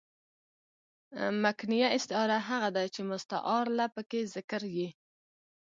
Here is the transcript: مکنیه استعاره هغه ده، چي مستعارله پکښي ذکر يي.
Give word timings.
مکنیه 1.43 1.87
استعاره 1.97 2.37
هغه 2.49 2.69
ده، 2.75 2.83
چي 2.93 3.01
مستعارله 3.11 3.85
پکښي 3.95 4.21
ذکر 4.35 4.61
يي. 4.77 4.87